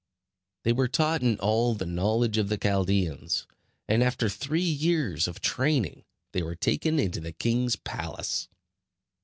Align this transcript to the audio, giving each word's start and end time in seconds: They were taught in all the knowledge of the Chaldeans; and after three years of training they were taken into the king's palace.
They 0.63 0.73
were 0.73 0.87
taught 0.87 1.21
in 1.21 1.37
all 1.41 1.75
the 1.75 1.85
knowledge 1.85 2.39
of 2.39 2.49
the 2.49 2.57
Chaldeans; 2.57 3.45
and 3.87 4.01
after 4.01 4.29
three 4.29 4.63
years 4.63 5.27
of 5.27 5.41
training 5.41 6.05
they 6.31 6.41
were 6.41 6.55
taken 6.55 6.97
into 6.97 7.19
the 7.19 7.33
king's 7.33 7.75
palace. 7.75 8.49